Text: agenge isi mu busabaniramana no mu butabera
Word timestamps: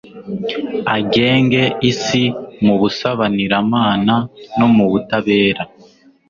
agenge 0.97 1.61
isi 1.89 2.23
mu 2.65 2.75
busabaniramana 2.81 4.15
no 4.57 4.67
mu 4.75 4.85
butabera 4.91 5.63